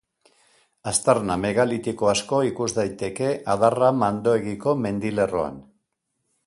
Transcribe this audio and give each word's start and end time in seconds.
Aztarna 0.91 1.35
megalitiko 1.41 2.09
asko 2.13 2.39
ikus 2.47 2.67
daiteke 2.79 3.29
Adarra-Mandoegiko 3.57 4.77
mendilerroan. 4.87 5.65